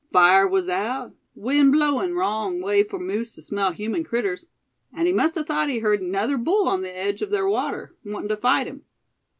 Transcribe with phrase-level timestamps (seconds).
[0.11, 4.47] "Fire was out, wind blowing wrong way for moose to smell human critters;
[4.91, 7.95] and he must a thought he heard 'nother bull on the edge o' ther water,
[8.03, 8.81] wantin' to fight him.